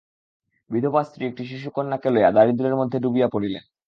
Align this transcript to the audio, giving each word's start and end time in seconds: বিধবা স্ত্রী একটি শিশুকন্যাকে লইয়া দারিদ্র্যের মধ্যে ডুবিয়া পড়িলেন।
বিধবা 0.69 1.01
স্ত্রী 1.03 1.23
একটি 1.27 1.43
শিশুকন্যাকে 1.45 2.09
লইয়া 2.09 2.29
দারিদ্র্যের 2.31 2.75
মধ্যে 2.75 2.97
ডুবিয়া 2.99 3.27
পড়িলেন। 3.33 3.63